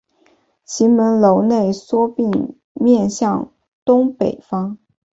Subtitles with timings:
[0.65, 3.53] 其门楼内缩并面向
[3.85, 4.79] 东北方。